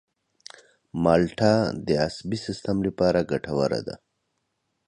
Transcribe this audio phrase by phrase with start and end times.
[1.03, 1.53] مالټه
[1.85, 3.95] د عصبي سیستم لپاره ګټوره ده.